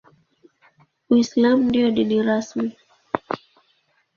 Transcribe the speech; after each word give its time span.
Uislamu 1.09 1.63
ndio 1.67 1.91
dini 1.91 2.21
rasmi. 2.23 2.69